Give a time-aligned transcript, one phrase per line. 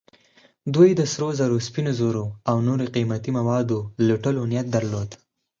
[0.75, 5.09] دوی د سرو زرو، سپینو زرو او نورو قیمتي موادو لوټلو نیت درلود.